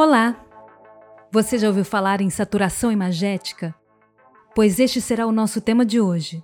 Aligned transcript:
Olá! 0.00 0.46
Você 1.32 1.58
já 1.58 1.66
ouviu 1.66 1.84
falar 1.84 2.20
em 2.20 2.30
saturação 2.30 2.92
imagética? 2.92 3.74
Pois 4.54 4.78
este 4.78 5.00
será 5.00 5.26
o 5.26 5.32
nosso 5.32 5.60
tema 5.60 5.84
de 5.84 6.00
hoje. 6.00 6.40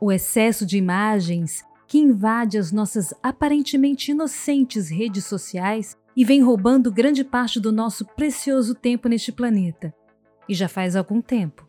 O 0.00 0.10
excesso 0.10 0.64
de 0.64 0.78
imagens 0.78 1.62
que 1.86 1.98
invade 1.98 2.56
as 2.56 2.72
nossas 2.72 3.12
aparentemente 3.22 4.12
inocentes 4.12 4.88
redes 4.88 5.26
sociais 5.26 5.98
e 6.16 6.24
vem 6.24 6.40
roubando 6.40 6.90
grande 6.90 7.22
parte 7.24 7.60
do 7.60 7.70
nosso 7.70 8.06
precioso 8.06 8.74
tempo 8.74 9.06
neste 9.06 9.32
planeta. 9.32 9.92
E 10.48 10.54
já 10.54 10.66
faz 10.66 10.96
algum 10.96 11.20
tempo. 11.20 11.68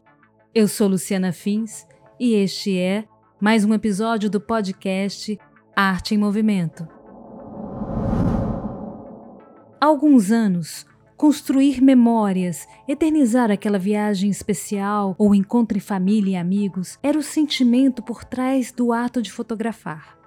Eu 0.56 0.70
sou 0.70 0.88
Luciana 0.88 1.34
Fins 1.34 1.86
e 2.18 2.34
este 2.34 2.78
é 2.78 3.04
mais 3.42 3.66
um 3.66 3.74
episódio 3.74 4.30
do 4.30 4.40
podcast 4.40 5.38
Arte 5.76 6.16
em 6.16 6.18
Movimento. 6.18 6.88
Há 9.82 9.86
alguns 9.86 10.32
anos, 10.32 10.86
construir 11.20 11.82
memórias, 11.82 12.66
eternizar 12.88 13.52
aquela 13.52 13.78
viagem 13.78 14.30
especial 14.30 15.16
ou 15.18 15.36
encontro 15.36 15.78
em 15.78 15.82
família 15.82 16.32
e 16.32 16.36
amigos 16.38 16.98
era 17.04 17.20
o 17.20 17.22
sentimento 17.22 18.02
por 18.02 18.24
trás 18.24 18.72
do 18.72 18.94
ato 18.94 19.22
de 19.22 19.30
fotografar. 19.30 20.18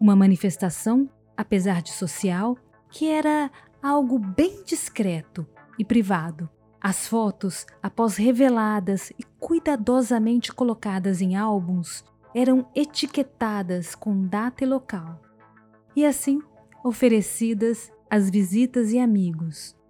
Uma 0.00 0.16
manifestação, 0.16 1.08
apesar 1.36 1.82
de 1.82 1.92
social, 1.92 2.58
que 2.90 3.08
era 3.08 3.48
algo 3.80 4.18
bem 4.18 4.64
discreto 4.64 5.46
e 5.78 5.84
privado. 5.84 6.50
As 6.80 7.06
fotos, 7.06 7.64
após 7.80 8.16
reveladas 8.16 9.10
e 9.10 9.22
cuidadosamente 9.38 10.52
colocadas 10.52 11.22
em 11.22 11.36
álbuns, 11.36 12.04
eram 12.34 12.66
etiquetadas 12.74 13.94
com 13.94 14.26
data 14.26 14.64
e 14.64 14.66
local, 14.66 15.22
e 15.94 16.04
assim 16.04 16.42
oferecidas 16.82 17.92
às 18.10 18.28
visitas 18.28 18.90
e 18.90 18.98
amigos. 18.98 19.80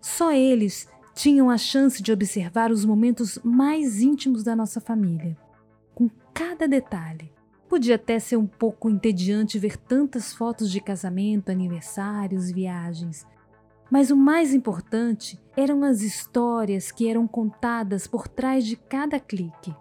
Só 0.00 0.32
eles 0.32 0.88
tinham 1.14 1.50
a 1.50 1.58
chance 1.58 2.02
de 2.02 2.12
observar 2.12 2.70
os 2.70 2.84
momentos 2.84 3.38
mais 3.42 4.00
íntimos 4.00 4.44
da 4.44 4.54
nossa 4.54 4.80
família, 4.80 5.36
com 5.94 6.08
cada 6.32 6.68
detalhe. 6.68 7.32
Podia 7.68 7.96
até 7.96 8.18
ser 8.18 8.36
um 8.36 8.46
pouco 8.46 8.88
entediante 8.88 9.58
ver 9.58 9.76
tantas 9.76 10.32
fotos 10.32 10.70
de 10.70 10.80
casamento, 10.80 11.50
aniversários, 11.50 12.50
viagens, 12.50 13.26
mas 13.90 14.10
o 14.10 14.16
mais 14.16 14.54
importante 14.54 15.38
eram 15.56 15.82
as 15.82 16.02
histórias 16.02 16.92
que 16.92 17.08
eram 17.08 17.26
contadas 17.26 18.06
por 18.06 18.28
trás 18.28 18.64
de 18.64 18.76
cada 18.76 19.18
clique. 19.18 19.74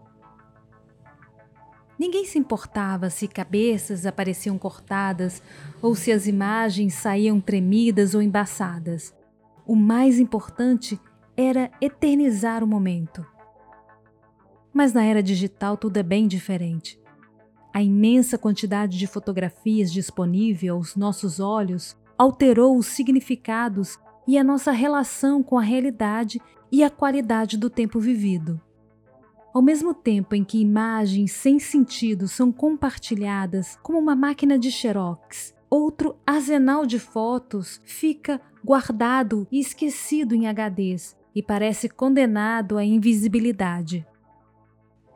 Ninguém 1.99 2.25
se 2.25 2.38
importava 2.38 3.09
se 3.09 3.27
cabeças 3.27 4.05
apareciam 4.05 4.58
cortadas 4.58 5.42
ou 5.81 5.95
se 5.95 6.11
as 6.11 6.27
imagens 6.27 6.94
saíam 6.94 7.42
tremidas 7.42 8.14
ou 8.14 8.22
embaçadas. 8.22 9.14
O 9.68 9.76
mais 9.76 10.18
importante 10.18 10.98
era 11.36 11.70
eternizar 11.82 12.64
o 12.64 12.68
momento. 12.68 13.26
Mas 14.73 14.94
na 14.94 15.04
era 15.04 15.22
digital 15.22 15.76
tudo 15.76 15.98
é 15.98 16.04
bem 16.04 16.26
diferente. 16.26 16.98
A 17.73 17.84
imensa 17.84 18.38
quantidade 18.38 18.98
de 18.98 19.06
fotografias 19.06 19.92
disponível 19.92 20.76
aos 20.76 20.95
nossos 20.95 21.42
olhos 21.42 21.98
alterou 22.18 22.78
os 22.78 22.88
significados 22.88 24.00
e 24.26 24.38
a 24.38 24.44
nossa 24.44 24.72
relação 24.72 25.44
com 25.44 25.58
a 25.58 25.62
realidade 25.62 26.42
e 26.72 26.82
a 26.82 26.90
qualidade 26.90 27.58
do 27.58 27.70
tempo 27.70 28.00
vivido. 28.00 28.62
Ao 29.54 29.62
mesmo 29.62 29.94
tempo 29.94 30.34
em 30.34 30.45
que 30.45 30.62
imagens 30.62 31.34
sem 31.34 31.60
sentido 31.60 32.26
são 32.30 32.54
compartilhadas 32.54 33.78
como 33.84 34.00
uma 34.00 34.16
máquina 34.16 34.58
de 34.58 34.72
xerox, 34.72 35.54
outro 35.70 36.18
arsenal 36.26 36.86
de 36.86 37.00
fotos 37.00 37.82
fica 37.84 38.42
guardado 38.64 39.48
e 39.52 39.60
esquecido 39.60 40.34
em 40.34 40.46
HDs 40.48 41.16
e 41.36 41.42
parece 41.44 41.88
condenado 41.88 42.78
à 42.78 42.84
invisibilidade. 42.84 44.06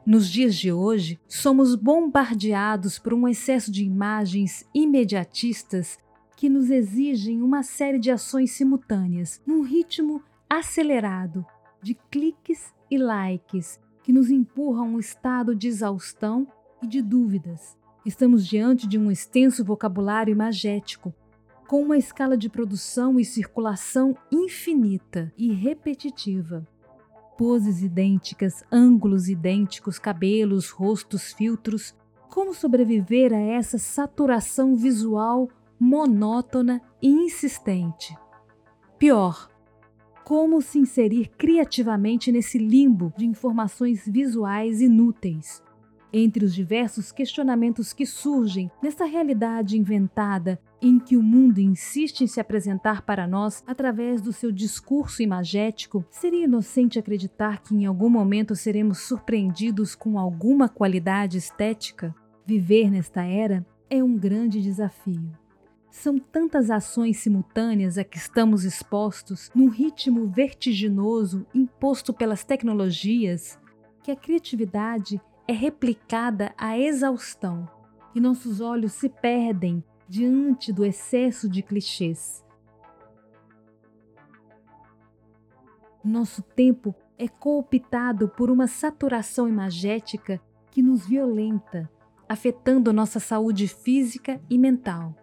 Nos 0.05 0.29
dias 0.29 0.55
de 0.55 0.71
hoje, 0.71 1.19
somos 1.27 1.75
bombardeados 1.75 2.97
por 2.97 3.13
um 3.13 3.27
excesso 3.27 3.71
de 3.71 3.83
imagens 3.83 4.67
imediatistas 4.73 5.97
que 6.35 6.49
nos 6.49 6.71
exigem 6.71 7.41
uma 7.41 7.61
série 7.61 7.99
de 7.99 8.09
ações 8.09 8.51
simultâneas, 8.51 9.39
num 9.45 9.61
ritmo 9.61 10.23
acelerado, 10.49 11.45
de 11.83 11.93
cliques 12.09 12.73
e 12.89 12.97
likes, 12.97 13.79
que 14.03 14.11
nos 14.11 14.31
empurram 14.31 14.83
a 14.83 14.87
um 14.87 14.99
estado 14.99 15.55
de 15.55 15.67
exaustão 15.67 16.47
e 16.81 16.87
de 16.87 17.01
dúvidas. 17.01 17.77
Estamos 18.03 18.47
diante 18.47 18.87
de 18.87 18.97
um 18.97 19.11
extenso 19.11 19.63
vocabulário 19.63 20.31
imagético, 20.31 21.13
com 21.67 21.83
uma 21.83 21.97
escala 21.97 22.35
de 22.35 22.49
produção 22.49 23.19
e 23.19 23.23
circulação 23.23 24.17
infinita 24.31 25.31
e 25.37 25.53
repetitiva. 25.53 26.67
Poses 27.37 27.83
idênticas, 27.83 28.63
ângulos 28.71 29.29
idênticos, 29.29 29.99
cabelos, 29.99 30.71
rostos, 30.71 31.31
filtros. 31.31 31.95
Como 32.27 32.55
sobreviver 32.55 33.33
a 33.33 33.39
essa 33.39 33.77
saturação 33.77 34.75
visual 34.75 35.47
monótona 35.79 36.81
e 37.01 37.07
insistente? 37.07 38.17
Pior, 38.97 39.47
como 40.23 40.59
se 40.61 40.79
inserir 40.79 41.29
criativamente 41.37 42.31
nesse 42.31 42.57
limbo 42.57 43.13
de 43.15 43.25
informações 43.25 44.07
visuais 44.07 44.81
inúteis? 44.81 45.63
Entre 46.13 46.43
os 46.43 46.53
diversos 46.53 47.09
questionamentos 47.11 47.93
que 47.93 48.05
surgem 48.05 48.69
nessa 48.83 49.05
realidade 49.05 49.77
inventada 49.77 50.59
em 50.81 50.99
que 50.99 51.15
o 51.15 51.23
mundo 51.23 51.59
insiste 51.59 52.21
em 52.21 52.27
se 52.27 52.39
apresentar 52.39 53.03
para 53.03 53.27
nós 53.27 53.63
através 53.65 54.19
do 54.19 54.33
seu 54.33 54.51
discurso 54.51 55.21
imagético, 55.21 56.03
seria 56.09 56.43
inocente 56.43 56.99
acreditar 56.99 57.61
que 57.61 57.73
em 57.73 57.85
algum 57.85 58.09
momento 58.09 58.55
seremos 58.55 58.97
surpreendidos 58.99 59.95
com 59.95 60.19
alguma 60.19 60.67
qualidade 60.67 61.37
estética? 61.37 62.13
Viver 62.45 62.91
nesta 62.91 63.23
era 63.23 63.65
é 63.89 64.03
um 64.03 64.17
grande 64.17 64.61
desafio. 64.61 65.31
São 65.89 66.17
tantas 66.17 66.69
ações 66.69 67.17
simultâneas 67.17 67.97
a 67.97 68.03
que 68.03 68.17
estamos 68.17 68.65
expostos 68.65 69.51
num 69.53 69.69
ritmo 69.69 70.27
vertiginoso 70.27 71.45
imposto 71.53 72.13
pelas 72.13 72.43
tecnologias 72.43 73.59
que 74.01 74.09
a 74.09 74.15
criatividade 74.15 75.21
é 75.51 75.53
replicada 75.53 76.53
à 76.57 76.79
exaustão 76.79 77.69
e 78.15 78.21
nossos 78.21 78.61
olhos 78.61 78.93
se 78.93 79.09
perdem 79.09 79.83
diante 80.07 80.71
do 80.71 80.85
excesso 80.85 81.49
de 81.49 81.61
clichês. 81.61 82.41
Nosso 86.01 86.41
tempo 86.41 86.95
é 87.17 87.27
cooptado 87.27 88.29
por 88.29 88.49
uma 88.49 88.65
saturação 88.65 89.45
imagética 89.45 90.41
que 90.71 90.81
nos 90.81 91.05
violenta, 91.05 91.91
afetando 92.29 92.93
nossa 92.93 93.19
saúde 93.19 93.67
física 93.67 94.41
e 94.49 94.57
mental. 94.57 95.13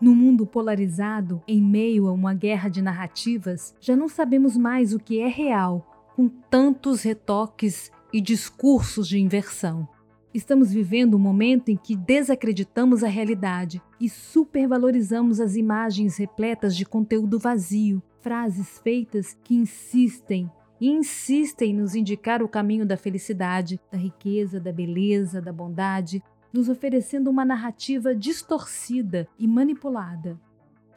No 0.00 0.14
mundo 0.14 0.46
polarizado, 0.46 1.42
em 1.48 1.60
meio 1.60 2.06
a 2.06 2.12
uma 2.12 2.32
guerra 2.32 2.68
de 2.68 2.80
narrativas, 2.80 3.74
já 3.80 3.96
não 3.96 4.08
sabemos 4.08 4.56
mais 4.56 4.94
o 4.94 5.00
que 5.00 5.18
é 5.18 5.26
real, 5.26 6.06
com 6.14 6.28
tantos 6.28 7.02
retoques 7.02 7.90
e 8.12 8.20
discursos 8.20 9.08
de 9.08 9.18
inversão. 9.18 9.88
Estamos 10.32 10.70
vivendo 10.70 11.14
um 11.14 11.18
momento 11.18 11.70
em 11.70 11.76
que 11.76 11.96
desacreditamos 11.96 13.02
a 13.02 13.08
realidade 13.08 13.80
e 14.00 14.08
supervalorizamos 14.08 15.40
as 15.40 15.56
imagens 15.56 16.18
repletas 16.18 16.76
de 16.76 16.84
conteúdo 16.84 17.38
vazio, 17.38 18.02
frases 18.20 18.78
feitas 18.78 19.36
que 19.42 19.54
insistem 19.54 20.50
e 20.80 20.90
insistem 20.90 21.70
em 21.70 21.74
nos 21.74 21.94
indicar 21.94 22.42
o 22.42 22.48
caminho 22.48 22.84
da 22.84 22.96
felicidade, 22.96 23.80
da 23.90 23.96
riqueza, 23.96 24.60
da 24.60 24.70
beleza, 24.70 25.40
da 25.40 25.52
bondade, 25.52 26.22
nos 26.52 26.68
oferecendo 26.68 27.30
uma 27.30 27.44
narrativa 27.44 28.14
distorcida 28.14 29.26
e 29.38 29.48
manipulada. 29.48 30.38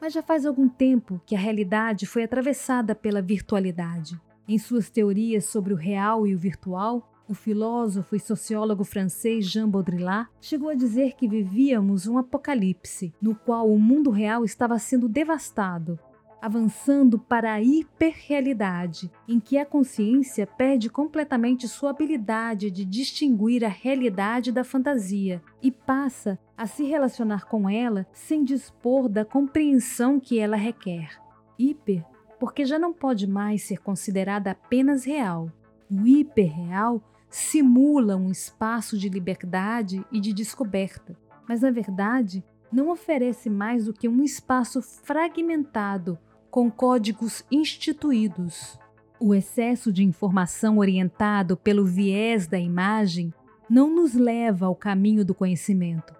Mas 0.00 0.12
já 0.12 0.22
faz 0.22 0.46
algum 0.46 0.68
tempo 0.68 1.20
que 1.26 1.34
a 1.34 1.38
realidade 1.38 2.06
foi 2.06 2.24
atravessada 2.24 2.94
pela 2.94 3.22
virtualidade. 3.22 4.20
Em 4.48 4.58
suas 4.58 4.90
teorias 4.90 5.44
sobre 5.44 5.72
o 5.72 5.76
real 5.76 6.26
e 6.26 6.34
o 6.34 6.38
virtual, 6.38 7.10
o 7.28 7.34
filósofo 7.34 8.16
e 8.16 8.20
sociólogo 8.20 8.82
francês 8.82 9.46
Jean 9.46 9.68
Baudrillard 9.68 10.28
chegou 10.40 10.68
a 10.68 10.74
dizer 10.74 11.14
que 11.14 11.28
vivíamos 11.28 12.08
um 12.08 12.18
apocalipse, 12.18 13.14
no 13.22 13.36
qual 13.36 13.70
o 13.70 13.78
mundo 13.78 14.10
real 14.10 14.44
estava 14.44 14.76
sendo 14.80 15.08
devastado, 15.08 15.96
avançando 16.42 17.20
para 17.20 17.52
a 17.52 17.62
hiperrealidade, 17.62 19.10
em 19.28 19.38
que 19.38 19.58
a 19.58 19.64
consciência 19.64 20.44
perde 20.44 20.90
completamente 20.90 21.68
sua 21.68 21.90
habilidade 21.90 22.68
de 22.68 22.84
distinguir 22.84 23.64
a 23.64 23.68
realidade 23.68 24.50
da 24.50 24.64
fantasia 24.64 25.40
e 25.62 25.70
passa 25.70 26.36
a 26.56 26.66
se 26.66 26.82
relacionar 26.82 27.46
com 27.46 27.70
ela 27.70 28.08
sem 28.12 28.42
dispor 28.42 29.08
da 29.08 29.24
compreensão 29.24 30.18
que 30.18 30.38
ela 30.38 30.56
requer. 30.56 31.20
Hiper, 31.56 32.04
porque 32.40 32.64
já 32.64 32.78
não 32.78 32.92
pode 32.92 33.26
mais 33.26 33.62
ser 33.62 33.78
considerada 33.78 34.52
apenas 34.52 35.04
real. 35.04 35.52
O 35.90 36.06
hiperreal 36.06 37.02
simula 37.28 38.16
um 38.16 38.30
espaço 38.30 38.96
de 38.98 39.10
liberdade 39.10 40.04
e 40.10 40.18
de 40.18 40.32
descoberta, 40.32 41.16
mas 41.46 41.60
na 41.60 41.70
verdade 41.70 42.42
não 42.72 42.88
oferece 42.88 43.50
mais 43.50 43.84
do 43.84 43.92
que 43.92 44.08
um 44.08 44.22
espaço 44.22 44.80
fragmentado 44.80 46.18
com 46.50 46.70
códigos 46.70 47.44
instituídos. 47.50 48.78
O 49.20 49.34
excesso 49.34 49.92
de 49.92 50.02
informação 50.02 50.78
orientado 50.78 51.58
pelo 51.58 51.84
viés 51.84 52.46
da 52.46 52.58
imagem 52.58 53.34
não 53.68 53.94
nos 53.94 54.14
leva 54.14 54.64
ao 54.66 54.74
caminho 54.74 55.24
do 55.24 55.34
conhecimento. 55.34 56.14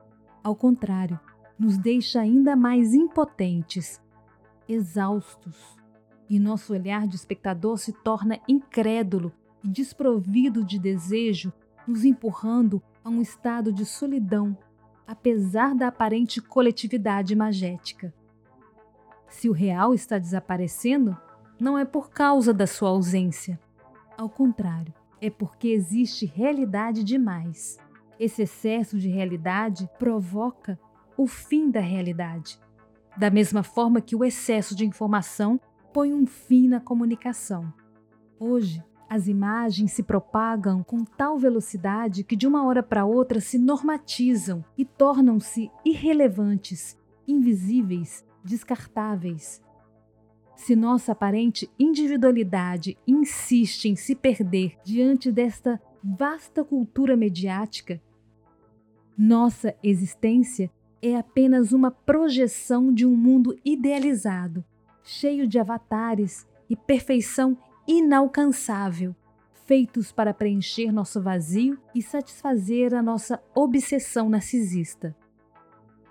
Ao 0.44 0.55
contrário, 0.55 1.19
nos 1.58 1.78
deixa 1.78 2.20
ainda 2.20 2.55
mais 2.55 2.93
impotentes, 2.93 4.00
exaustos, 4.69 5.80
e 6.31 6.38
nosso 6.38 6.73
olhar 6.73 7.09
de 7.09 7.17
espectador 7.17 7.77
se 7.77 7.93
torna 7.93 8.38
incrédulo 8.47 9.32
e 9.65 9.69
desprovido 9.69 10.65
de 10.65 10.79
desejo, 10.79 11.53
nos 11.85 12.05
empurrando 12.05 12.81
a 13.05 13.11
um 13.11 13.21
estado 13.21 13.73
de 13.73 13.85
solidão, 13.85 14.56
apesar 15.09 15.75
da 15.75 15.88
aparente 15.88 16.41
coletividade 16.41 17.35
magética. 17.35 18.15
Se 19.29 19.49
o 19.49 19.53
real 19.53 19.93
está 19.93 20.19
desaparecendo, 20.19 21.17
não 21.59 21.77
é 21.77 21.85
por 21.85 22.11
causa 22.11 22.55
da 22.55 22.67
sua 22.67 22.91
ausência. 22.91 23.59
Ao 24.17 24.29
contrário, 24.29 24.94
é 25.21 25.29
porque 25.29 25.69
existe 25.69 26.27
realidade 26.27 27.03
demais. 27.03 27.77
Esse 28.21 28.43
excesso 28.43 28.97
de 28.97 29.09
realidade 29.09 29.91
provoca 29.99 30.79
o 31.17 31.27
fim 31.27 31.71
da 31.71 31.81
realidade. 31.81 32.59
Da 33.17 33.31
mesma 33.31 33.65
forma 33.65 34.00
que 34.00 34.15
o 34.15 34.25
excesso 34.25 34.77
de 34.77 34.87
informação 34.87 35.61
põe 35.92 36.12
um 36.12 36.26
fim 36.26 36.69
na 36.69 36.81
comunicação. 36.81 37.72
Hoje, 38.38 38.82
as 39.08 39.26
imagens 39.26 39.92
se 39.92 40.02
propagam 40.02 40.84
com 40.84 41.04
tal 41.04 41.37
velocidade 41.37 42.22
que 42.22 42.37
de 42.37 42.46
uma 42.46 42.64
hora 42.64 42.82
para 42.82 43.04
outra 43.04 43.40
se 43.40 43.58
normatizam 43.58 44.64
e 44.78 44.84
tornam-se 44.84 45.70
irrelevantes, 45.84 46.96
invisíveis 47.26 48.25
descartáveis. 48.44 49.60
Se 50.54 50.76
nossa 50.76 51.12
aparente 51.12 51.69
individualidade 51.78 52.96
insiste 53.06 53.86
em 53.86 53.96
se 53.96 54.14
perder 54.14 54.76
diante 54.84 55.32
desta 55.32 55.81
vasta 56.02 56.62
cultura 56.62 57.16
mediática, 57.16 58.00
nossa 59.19 59.75
existência 59.82 60.70
é 61.02 61.16
apenas 61.16 61.72
uma 61.72 61.90
projeção 61.90 62.93
de 62.93 63.04
um 63.06 63.16
mundo 63.16 63.58
idealizado, 63.64 64.64
cheio 65.02 65.47
de 65.47 65.58
avatares 65.58 66.47
e 66.69 66.76
perfeição 66.76 67.56
inalcançável, 67.87 69.14
feitos 69.67 70.12
para 70.12 70.35
preencher 70.35 70.93
nosso 70.93 71.20
vazio 71.20 71.79
e 71.94 72.02
satisfazer 72.02 72.94
a 72.94 73.02
nossa 73.02 73.41
obsessão 73.55 74.29
narcisista. 74.29 75.14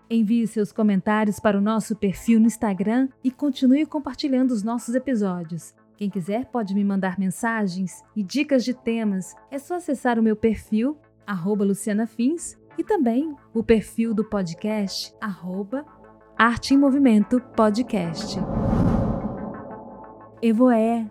Envie 0.10 0.48
seus 0.48 0.72
comentários 0.72 1.40
para 1.40 1.58
o 1.58 1.62
nosso 1.62 1.96
perfil 1.96 2.40
no 2.40 2.48
Instagram 2.48 3.10
e 3.24 3.30
continue 3.30 3.86
compartilhando 3.86 4.52
os 4.52 4.64
nossos 4.64 4.96
episódios. 4.96 5.76
Quem 5.98 6.10
quiser 6.10 6.46
pode 6.46 6.74
me 6.74 6.84
mandar 6.84 7.20
mensagens 7.20 8.04
e 8.16 8.24
dicas 8.24 8.64
de 8.64 8.74
temas. 8.74 9.36
É 9.52 9.60
só 9.60 9.76
acessar 9.76 10.18
o 10.18 10.24
meu 10.24 10.36
perfil, 10.36 10.98
arroba 11.28 11.64
Luciana 11.64 12.08
Fins, 12.08 12.58
e 12.78 12.84
também 12.84 13.36
o 13.54 13.62
perfil 13.62 14.14
do 14.14 14.24
podcast, 14.24 15.14
arroba 15.20 15.86
Arte 16.38 16.74
em 16.74 16.78
Movimento 16.78 17.42
Podcast. 17.54 18.40
Evoé! 20.42 21.06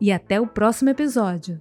E 0.00 0.12
até 0.12 0.40
o 0.40 0.46
próximo 0.46 0.90
episódio! 0.90 1.60